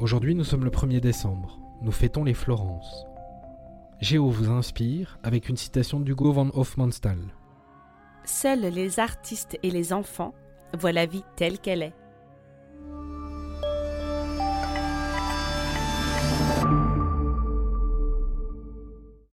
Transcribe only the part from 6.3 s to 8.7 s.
van Hofmannsthal. Seuls